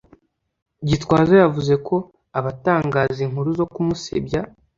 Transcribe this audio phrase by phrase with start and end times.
[0.87, 1.95] Gitwaza yavuze ko
[2.39, 4.41] abatangaza inkuru zo kumusebya